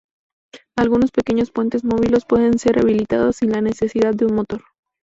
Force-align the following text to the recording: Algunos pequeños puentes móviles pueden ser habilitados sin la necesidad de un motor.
Algunos 0.75 1.11
pequeños 1.11 1.51
puentes 1.51 1.83
móviles 1.83 2.25
pueden 2.25 2.57
ser 2.57 2.79
habilitados 2.79 3.35
sin 3.35 3.51
la 3.51 3.61
necesidad 3.61 4.13
de 4.15 4.25
un 4.25 4.33
motor. 4.33 4.63